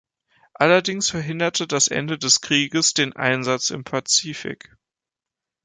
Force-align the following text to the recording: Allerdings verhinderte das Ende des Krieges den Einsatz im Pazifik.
Allerdings 0.55 1.11
verhinderte 1.11 1.67
das 1.67 1.87
Ende 1.87 2.17
des 2.17 2.41
Krieges 2.41 2.95
den 2.95 3.15
Einsatz 3.15 3.69
im 3.69 3.83
Pazifik. 3.83 4.75